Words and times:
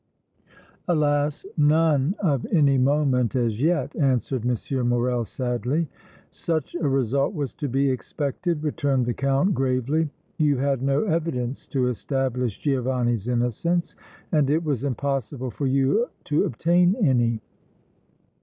"Alas! 0.87 1.45
none 1.57 2.15
of 2.17 2.43
any 2.51 2.75
moment 2.79 3.35
as 3.35 3.61
yet," 3.61 3.95
answered 3.95 4.43
M. 4.43 4.87
Morrel, 4.89 5.25
sadly. 5.25 5.89
"Such 6.31 6.73
a 6.73 6.89
result 6.89 7.35
was 7.35 7.53
to 7.53 7.67
be 7.69 7.91
expected," 7.91 8.63
returned 8.63 9.05
the 9.05 9.13
Count, 9.13 9.53
gravely. 9.53 10.09
"You 10.39 10.57
had 10.57 10.81
no 10.81 11.03
evidence 11.03 11.67
to 11.67 11.87
establish 11.87 12.57
Giovanni's 12.57 13.27
innocence 13.27 13.95
and 14.31 14.49
it 14.49 14.63
was 14.63 14.83
impossible 14.83 15.51
for 15.51 15.67
you 15.67 16.09
to 16.23 16.45
obtain 16.45 16.95
any. 16.95 17.39